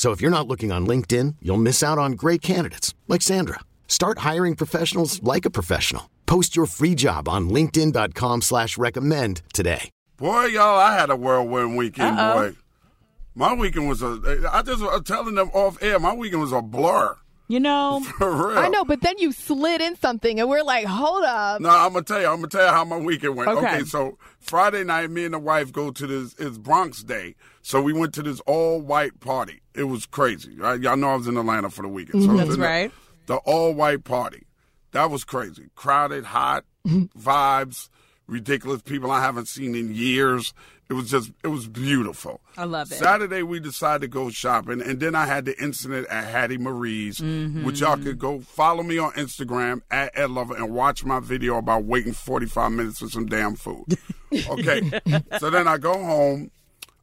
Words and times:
So 0.00 0.12
if 0.12 0.22
you're 0.22 0.30
not 0.30 0.48
looking 0.48 0.72
on 0.72 0.86
LinkedIn, 0.86 1.36
you'll 1.42 1.58
miss 1.58 1.82
out 1.82 1.98
on 1.98 2.12
great 2.12 2.40
candidates 2.40 2.94
like 3.06 3.20
Sandra. 3.20 3.60
Start 3.86 4.20
hiring 4.20 4.56
professionals 4.56 5.22
like 5.22 5.44
a 5.44 5.50
professional. 5.50 6.08
Post 6.24 6.56
your 6.56 6.64
free 6.64 6.94
job 6.94 7.28
on 7.28 7.50
LinkedIn.com 7.50 8.40
slash 8.40 8.78
recommend 8.78 9.42
today. 9.52 9.90
Boy, 10.16 10.46
y'all, 10.46 10.78
I 10.78 10.94
had 10.98 11.10
a 11.10 11.16
whirlwind 11.16 11.76
weekend, 11.76 12.18
Uh-oh. 12.18 12.50
boy. 12.50 12.56
My 13.34 13.52
weekend 13.52 13.90
was 13.90 14.00
a 14.00 14.18
I 14.50 14.62
just 14.62 14.80
was 14.80 15.02
telling 15.04 15.34
them 15.34 15.50
off 15.52 15.76
air, 15.82 15.98
my 15.98 16.14
weekend 16.14 16.40
was 16.40 16.52
a 16.52 16.62
blur. 16.62 17.14
You 17.50 17.58
know, 17.58 18.00
For 18.18 18.30
real. 18.30 18.58
I 18.58 18.68
know, 18.68 18.84
but 18.84 19.00
then 19.00 19.18
you 19.18 19.32
slid 19.32 19.80
in 19.80 19.96
something, 19.96 20.38
and 20.38 20.48
we're 20.48 20.62
like, 20.62 20.86
hold 20.86 21.24
up. 21.24 21.60
No, 21.60 21.68
I'm 21.68 21.92
gonna 21.92 22.04
tell 22.04 22.20
you. 22.20 22.28
I'm 22.28 22.36
gonna 22.36 22.46
tell 22.46 22.64
you 22.64 22.70
how 22.70 22.84
my 22.84 22.96
weekend 22.96 23.34
went. 23.34 23.50
Okay. 23.50 23.82
so 23.82 24.18
Friday 24.38 24.84
night, 24.84 25.10
me 25.10 25.24
and 25.24 25.34
the 25.34 25.40
wife 25.40 25.72
go 25.72 25.90
to 25.90 26.06
this. 26.06 26.36
It's 26.38 26.58
Bronx 26.58 27.02
Day, 27.02 27.34
so 27.60 27.82
we 27.82 27.92
went 27.92 28.14
to 28.14 28.22
this 28.22 28.38
all 28.46 28.80
white 28.80 29.18
party. 29.18 29.62
It 29.74 29.84
was 29.84 30.06
crazy. 30.06 30.56
Right? 30.56 30.80
Y'all 30.80 30.96
know 30.96 31.08
I 31.08 31.16
was 31.16 31.26
in 31.26 31.36
Atlanta 31.36 31.70
for 31.70 31.82
the 31.82 31.88
weekend. 31.88 32.22
So 32.22 32.28
mm-hmm. 32.28 32.36
That's 32.36 32.54
in 32.54 32.60
the- 32.60 32.66
right. 32.66 32.92
The, 33.26 33.36
all 33.38 33.74
white 33.74 34.04
party. 34.04 34.46
That 34.92 35.10
was 35.10 35.24
crazy. 35.24 35.70
Crowded, 35.74 36.26
hot, 36.26 36.64
vibes, 36.86 37.88
ridiculous 38.30 38.80
people 38.82 39.10
I 39.10 39.20
haven't 39.20 39.48
seen 39.48 39.74
in 39.74 39.94
years. 39.94 40.54
It 40.88 40.94
was 40.94 41.10
just, 41.10 41.30
it 41.44 41.48
was 41.48 41.68
beautiful. 41.68 42.40
I 42.56 42.64
love 42.64 42.90
it. 42.90 42.96
Saturday 42.96 43.42
we 43.42 43.60
decided 43.60 44.00
to 44.02 44.08
go 44.08 44.30
shopping, 44.30 44.80
and 44.82 44.98
then 44.98 45.14
I 45.14 45.26
had 45.26 45.44
the 45.44 45.60
incident 45.62 46.08
at 46.08 46.24
Hattie 46.24 46.58
Marie's, 46.58 47.18
mm-hmm. 47.18 47.64
which 47.64 47.80
y'all 47.80 47.96
could 47.96 48.18
go 48.18 48.40
follow 48.40 48.82
me 48.82 48.98
on 48.98 49.12
Instagram 49.12 49.82
at 49.90 50.10
Ed 50.18 50.30
Lover 50.30 50.56
and 50.56 50.74
watch 50.74 51.04
my 51.04 51.20
video 51.20 51.58
about 51.58 51.84
waiting 51.84 52.12
45 52.12 52.72
minutes 52.72 52.98
for 52.98 53.08
some 53.08 53.26
damn 53.26 53.56
food. 53.56 53.98
Okay, 54.48 54.88
so 55.40 55.50
then 55.50 55.66
I 55.66 55.76
go 55.76 55.92
home, 55.92 56.52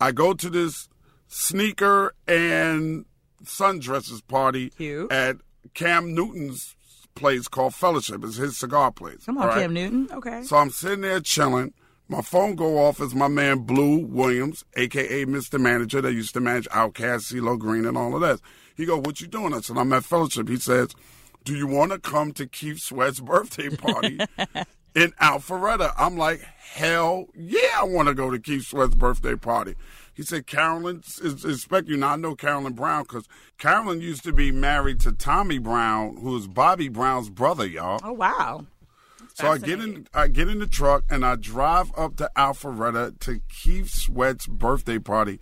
I 0.00 0.10
go 0.10 0.34
to 0.34 0.50
this 0.50 0.88
sneaker 1.28 2.16
and 2.26 3.04
sundresses 3.44 4.26
party 4.26 4.70
Cute. 4.70 5.12
at 5.12 5.36
Cam 5.72 6.14
Newton's 6.16 6.74
place 7.14 7.48
called 7.48 7.74
Fellowship. 7.74 8.24
It's 8.24 8.36
his 8.36 8.56
cigar 8.56 8.90
place. 8.92 9.24
Come 9.26 9.38
on, 9.38 9.48
right? 9.48 9.60
Cam 9.60 9.74
Newton. 9.74 10.08
Okay. 10.12 10.42
So 10.42 10.56
I'm 10.56 10.70
sitting 10.70 11.02
there 11.02 11.20
chilling. 11.20 11.74
My 12.08 12.20
phone 12.20 12.56
go 12.56 12.78
off 12.84 13.00
as 13.00 13.14
my 13.14 13.28
man 13.28 13.60
Blue 13.60 13.98
Williams, 13.98 14.64
aka 14.76 15.24
Mr. 15.24 15.58
Manager, 15.58 16.00
that 16.02 16.12
used 16.12 16.34
to 16.34 16.40
manage 16.40 16.68
OutKast, 16.68 17.32
CeeLo 17.32 17.58
Green, 17.58 17.86
and 17.86 17.96
all 17.96 18.14
of 18.14 18.20
that. 18.20 18.40
He 18.74 18.84
go, 18.84 18.98
"What 18.98 19.20
you 19.20 19.26
doing?" 19.26 19.54
I 19.54 19.60
said, 19.60 19.78
"I'm 19.78 19.92
at 19.92 20.04
Fellowship." 20.04 20.48
He 20.48 20.58
says, 20.58 20.88
"Do 21.44 21.54
you 21.56 21.66
want 21.66 21.92
to 21.92 21.98
come 21.98 22.32
to 22.32 22.46
Keith 22.46 22.80
Sweat's 22.80 23.20
birthday 23.32 23.70
party 23.70 24.18
in 24.94 25.12
Alpharetta?" 25.20 25.94
I'm 25.96 26.16
like, 26.18 26.40
"Hell 26.40 27.28
yeah, 27.34 27.78
I 27.80 27.84
want 27.84 28.08
to 28.08 28.14
go 28.14 28.30
to 28.30 28.38
Keith 28.38 28.66
Sweat's 28.66 28.94
birthday 28.94 29.36
party." 29.36 29.74
He 30.14 30.22
said, 30.22 30.46
"Carolyn 30.46 31.02
is 31.22 31.44
expecting 31.44 31.92
you." 31.92 31.96
Now 31.98 32.12
I 32.12 32.16
know 32.16 32.34
Carolyn 32.34 32.74
Brown 32.74 33.04
because 33.04 33.28
Carolyn 33.58 34.00
used 34.00 34.24
to 34.24 34.32
be 34.32 34.52
married 34.52 35.00
to 35.00 35.12
Tommy 35.12 35.58
Brown, 35.58 36.18
who 36.18 36.36
is 36.36 36.46
Bobby 36.46 36.88
Brown's 36.88 37.30
brother, 37.30 37.66
y'all. 37.66 38.00
Oh 38.04 38.12
wow. 38.12 38.66
So 39.34 39.50
I 39.50 39.56
get 39.56 39.80
in, 39.80 40.06
I 40.12 40.28
get 40.28 40.48
in 40.48 40.58
the 40.58 40.66
truck 40.66 41.04
and 41.08 41.24
I 41.24 41.36
drive 41.36 41.90
up 41.96 42.16
to 42.16 42.30
Alpharetta 42.36 43.18
to 43.20 43.40
Keith 43.48 43.88
Sweat's 43.88 44.46
birthday 44.46 44.98
party. 44.98 45.40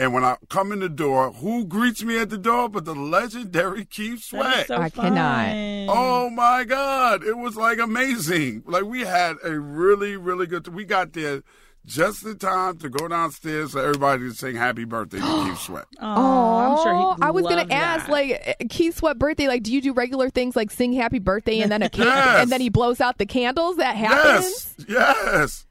And 0.00 0.12
when 0.12 0.24
I 0.24 0.36
come 0.48 0.72
in 0.72 0.80
the 0.80 0.88
door, 0.88 1.32
who 1.32 1.64
greets 1.64 2.02
me 2.02 2.18
at 2.20 2.30
the 2.30 2.38
door 2.38 2.68
but 2.68 2.84
the 2.84 2.94
legendary 2.94 3.84
Keith 3.84 4.22
Sweat? 4.22 4.66
So 4.66 4.76
I 4.76 4.90
cannot. 4.90 5.54
Oh 5.88 6.30
my 6.30 6.64
God. 6.64 7.24
It 7.24 7.36
was 7.36 7.56
like 7.56 7.78
amazing. 7.78 8.64
Like 8.66 8.84
we 8.84 9.00
had 9.00 9.36
a 9.44 9.58
really, 9.58 10.16
really 10.16 10.46
good, 10.46 10.66
we 10.68 10.84
got 10.84 11.12
there 11.12 11.42
just 11.88 12.24
in 12.24 12.38
time 12.38 12.76
to 12.78 12.88
go 12.88 13.08
downstairs 13.08 13.72
for 13.72 13.80
everybody 13.80 14.22
to 14.28 14.34
sing 14.34 14.54
happy 14.54 14.84
birthday 14.84 15.18
to 15.18 15.44
Keith 15.44 15.58
Sweat. 15.62 15.86
Oh, 16.00 16.56
I'm 16.58 16.76
sure 16.82 17.16
he. 17.16 17.22
I 17.22 17.30
was 17.30 17.44
gonna 17.44 17.66
ask, 17.72 18.08
like, 18.08 18.56
uh, 18.60 18.64
Keith 18.70 18.96
Sweat 18.96 19.18
birthday. 19.18 19.48
Like, 19.48 19.62
do 19.62 19.72
you 19.72 19.80
do 19.80 19.92
regular 19.92 20.30
things 20.30 20.54
like 20.54 20.70
sing 20.70 20.92
Happy 20.92 21.18
Birthday 21.18 21.60
and 21.60 21.72
then 21.72 21.82
a 21.82 21.88
candle, 21.90 22.14
Yes. 22.14 22.42
and 22.42 22.52
then 22.52 22.60
he 22.60 22.68
blows 22.68 23.00
out 23.00 23.18
the 23.18 23.26
candles? 23.26 23.76
That 23.78 23.96
happens. 23.96 24.74
Yes. 24.86 24.86
Yes. 24.88 25.64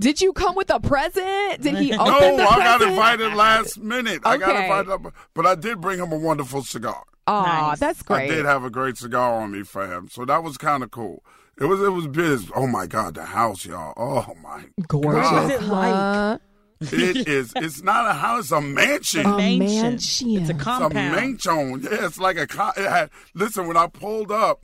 Did 0.00 0.20
you 0.20 0.32
come 0.32 0.54
with 0.54 0.70
a 0.70 0.78
present? 0.78 1.60
Did 1.60 1.76
he 1.78 1.92
open 1.98 2.06
No, 2.06 2.36
the 2.36 2.42
I 2.44 2.58
got 2.58 2.82
invited 2.82 3.34
last 3.34 3.78
minute. 3.78 4.22
I 4.24 4.36
got 4.36 4.50
Okay. 4.50 4.62
invited 4.62 5.12
but 5.34 5.44
I 5.44 5.56
did 5.56 5.80
bring 5.80 5.98
him 5.98 6.12
a 6.12 6.16
wonderful 6.18 6.62
cigar. 6.62 7.02
Aw, 7.28 7.68
Nice. 7.70 7.78
that's 7.80 8.02
great. 8.02 8.30
I 8.30 8.34
did 8.34 8.44
have 8.46 8.64
a 8.64 8.70
great 8.70 8.96
cigar 8.96 9.40
on 9.40 9.52
me 9.52 9.62
for 9.62 9.86
him, 9.86 10.08
so 10.08 10.24
that 10.24 10.42
was 10.42 10.56
kind 10.56 10.82
of 10.82 10.90
cool. 10.90 11.22
It 11.60 11.64
was 11.66 11.80
it 11.82 11.90
was 11.90 12.06
biz. 12.06 12.50
Oh 12.54 12.66
my 12.66 12.86
god, 12.86 13.14
the 13.14 13.24
house, 13.24 13.64
y'all. 13.66 13.92
Oh 13.96 14.32
my 14.42 14.64
Gorgeous. 14.86 15.06
What 15.14 15.14
was 15.14 15.30
god, 15.30 15.50
it 15.50 15.62
like? 15.62 15.92
Uh, 15.94 16.38
it 16.80 17.28
is. 17.28 17.52
It's 17.56 17.82
not 17.82 18.08
a 18.08 18.12
house, 18.14 18.44
it's 18.44 18.52
a 18.52 18.60
mansion. 18.60 19.26
a 19.26 19.36
mansion. 19.36 19.58
mansion. 19.82 20.30
It's 20.30 20.38
a 20.38 20.40
It's 20.40 20.50
a 20.50 20.54
compound. 20.54 20.92
mansion. 21.16 21.80
Yeah, 21.82 22.06
it's 22.06 22.18
like 22.20 22.36
a. 22.38 22.46
co- 22.46 22.70
It 22.76 22.88
had, 22.88 23.10
listen, 23.34 23.66
when 23.66 23.76
I 23.76 23.88
pulled 23.88 24.30
up, 24.30 24.60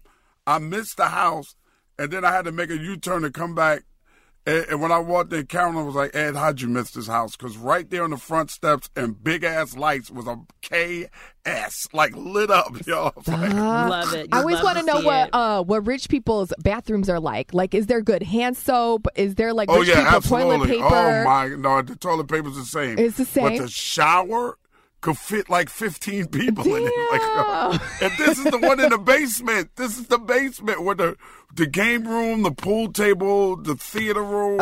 I 0.47 0.59
missed 0.59 0.97
the 0.97 1.07
house, 1.09 1.57
and 1.99 2.13
then 2.13 2.25
I 2.25 2.31
had 2.33 2.45
to 2.45 2.53
make 2.53 2.71
a 2.71 2.77
U 2.79 2.97
turn 2.97 3.23
to 3.23 3.31
come 3.33 3.55
back. 3.57 3.83
And, 4.47 4.67
and 4.69 4.81
when 4.83 4.93
I 4.93 4.99
walked 4.99 5.33
in, 5.33 5.47
Carolyn 5.47 5.87
was 5.87 5.95
like, 5.95 6.15
"Ed, 6.15 6.37
how'd 6.37 6.61
you 6.61 6.69
miss 6.69 6.91
this 6.91 7.07
house?" 7.07 7.35
Because 7.37 7.57
right 7.57 7.89
there 7.89 8.05
on 8.05 8.11
the 8.11 8.19
front 8.19 8.51
steps 8.51 8.91
and 8.95 9.23
big 9.25 9.43
ass 9.43 9.75
lights 9.77 10.11
was 10.11 10.27
a 10.27 10.37
KS, 11.47 11.89
like 11.93 12.15
lit 12.17 12.51
up, 12.51 12.75
y'all. 12.87 13.13
Like, 13.27 13.53
Love 13.53 14.13
it. 14.15 14.29
I 14.33 14.37
You 14.37 14.43
always 14.43 14.63
want 14.63 14.79
to 14.79 14.85
know 14.85 15.01
what 15.01 15.29
it. 15.29 15.35
uh 15.35 15.63
what 15.63 15.87
rich 15.87 16.09
people's 16.09 16.53
bathrooms 16.59 17.09
are 17.09 17.21
like. 17.21 17.55
Like, 17.55 17.75
is 17.75 17.87
there 17.87 18.01
good 18.03 18.23
hand 18.23 18.57
soap? 18.57 19.07
Is 19.17 19.35
there 19.35 19.53
like 19.55 19.69
Oh 19.71 19.79
rich 19.81 19.89
yeah, 19.89 19.97
people 20.03 20.17
absolutely. 20.17 20.57
toilet 20.57 20.69
paper? 20.69 20.85
Oh 20.95 21.25
my, 21.25 21.49
no, 21.49 21.83
the 21.83 21.97
toilet 21.97 22.29
paper's 22.29 22.57
the 22.57 22.65
same. 22.65 22.99
It's 22.99 23.17
the 23.17 23.25
same. 23.25 23.57
But 23.59 23.63
the 23.65 23.69
shower 23.71 24.59
could 25.05 25.19
fit 25.19 25.51
like 25.51 25.69
15 25.69 26.29
people 26.29 26.75
in 26.75 26.87
it. 26.87 26.93
Like, 27.13 27.81
and 28.03 28.13
this 28.19 28.39
is 28.39 28.45
the 28.45 28.59
one 28.59 28.81
in 28.81 28.89
the 28.89 28.99
basement. 28.99 29.77
This 29.77 29.99
is 29.99 30.07
the 30.07 30.19
basement 30.19 30.83
where 30.83 30.95
the 30.95 31.17
the 31.55 31.67
game 31.67 32.09
room, 32.09 32.43
the 32.43 32.51
pool 32.51 32.91
table, 32.91 33.57
the 33.57 33.77
theater 33.77 34.23
room, 34.23 34.61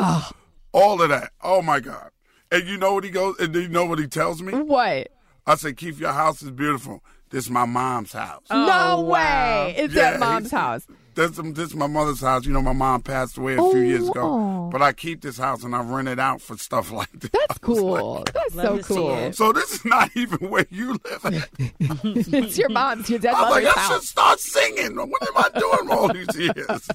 all 0.73 1.01
of 1.01 1.09
that. 1.09 1.31
Oh 1.43 1.63
my 1.63 1.79
god! 1.81 2.11
And 2.51 2.67
you 2.69 2.77
know 2.77 2.95
what 2.95 3.05
he 3.05 3.11
goes? 3.11 3.39
And 3.39 3.55
you 3.55 3.69
know 3.69 3.87
what 3.87 4.01
he 4.01 4.07
tells 4.07 4.43
me? 4.43 4.53
What? 4.53 5.09
I 5.47 5.55
said, 5.55 5.77
"Keith, 5.77 5.99
your 5.99 6.13
house 6.13 6.43
is 6.43 6.51
beautiful. 6.51 7.03
This 7.33 7.45
is 7.47 7.51
my 7.51 7.65
mom's 7.65 8.13
house." 8.13 8.45
no 8.51 8.57
Oh, 8.59 9.01
wow. 9.01 9.05
way! 9.67 9.75
It's 9.79 9.95
Yeah, 9.95 10.11
at 10.11 10.21
mom's 10.21 10.51
house. 10.51 10.87
This, 11.15 11.33
this 11.33 11.59
is 11.69 11.75
my 11.75 11.87
mother's 11.89 12.21
house. 12.23 12.47
You 12.47 12.55
know, 12.55 12.63
my 12.63 12.73
mom 12.73 13.03
passed 13.03 13.37
away 13.37 13.57
a 13.57 13.61
Oh, 13.63 13.71
few 13.71 13.81
years 13.83 14.09
ago. 14.09 14.23
oh. 14.23 14.69
But 14.73 14.81
I 14.81 14.95
keep 14.95 15.21
this 15.21 15.37
house 15.37 15.63
and 15.63 15.75
I 15.77 15.83
rent 15.83 16.09
it 16.09 16.19
out 16.19 16.41
for 16.41 16.57
stuff 16.57 16.91
like 17.01 17.11
this. 17.13 17.31
That's 17.31 17.59
cool. 17.59 18.25
That's 18.33 18.55
so 18.55 18.79
cool. 18.79 19.31
So 19.35 19.53
this 19.53 19.75
is 19.75 19.85
not 19.85 20.11
even 20.17 20.49
where 20.49 20.65
you 20.71 20.93
live 21.05 21.27
at. 21.27 21.49
it's 21.59 22.57
your 22.57 22.71
mom's, 22.71 23.11
your 23.11 23.19
dead 23.19 23.35
I 23.35 23.43
was 23.43 23.51
mother's 23.51 23.65
like, 23.67 23.77
I 23.77 23.89
should 23.91 24.03
start 24.05 24.41
singing. 24.41 24.97
What 24.97 25.23
am 25.29 25.37
I 25.37 25.59
doing 25.61 25.91
all 25.99 26.09
these 26.15 26.35
years? 26.35 26.89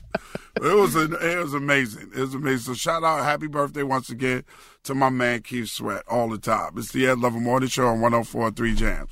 it 0.56 0.76
was 0.76 0.96
an, 0.96 1.14
it 1.22 1.38
was 1.38 1.54
amazing. 1.54 2.10
It 2.16 2.20
was 2.22 2.34
amazing. 2.34 2.74
So 2.74 2.78
shout 2.78 3.04
out, 3.04 3.24
happy 3.24 3.46
birthday 3.46 3.84
once 3.84 4.10
again 4.10 4.46
to 4.86 4.96
my 4.96 5.10
man 5.10 5.44
Keith 5.44 5.70
Sweat 5.70 6.02
all 6.10 6.28
the 6.30 6.40
time. 6.40 6.72
It's 6.78 6.92
the 6.92 7.06
Ed 7.06 7.20
Lover 7.20 7.40
Morning 7.40 7.70
Show 7.70 7.86
on 7.86 8.00
104.3 8.00 8.76
Jams. 8.76 9.12